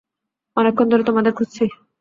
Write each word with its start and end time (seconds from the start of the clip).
অনেকক্ষণ 0.57 0.87
ধরে 0.89 1.03
তোমাদের 1.03 1.31
খুঁজছি। 1.33 1.63